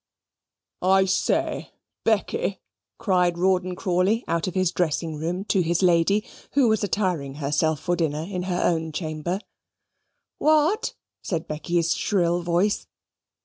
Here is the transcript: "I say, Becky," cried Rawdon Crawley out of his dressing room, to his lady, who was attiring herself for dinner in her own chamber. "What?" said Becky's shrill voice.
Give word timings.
"I 0.81 1.05
say, 1.05 1.73
Becky," 2.05 2.59
cried 2.97 3.37
Rawdon 3.37 3.75
Crawley 3.75 4.23
out 4.27 4.47
of 4.47 4.55
his 4.55 4.71
dressing 4.71 5.15
room, 5.19 5.45
to 5.45 5.61
his 5.61 5.83
lady, 5.83 6.25
who 6.53 6.67
was 6.67 6.83
attiring 6.83 7.35
herself 7.35 7.79
for 7.79 7.95
dinner 7.95 8.25
in 8.27 8.41
her 8.49 8.63
own 8.63 8.93
chamber. 8.93 9.39
"What?" 10.39 10.95
said 11.21 11.47
Becky's 11.47 11.93
shrill 11.93 12.41
voice. 12.41 12.87